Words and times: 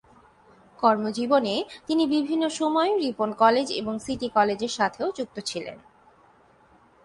কর্মজীবনে 0.79 1.55
তিনি 1.87 2.03
বিভিন্ন 2.07 2.43
সময়ে 2.49 2.91
রিপন 2.97 3.29
কলেজ 3.33 3.67
এবং 3.71 3.93
সিটি 3.99 4.27
কলেজের 4.29 4.69
সাথেও 4.69 5.07
যুক্ত 5.17 5.37
ছিলেন। 5.39 5.77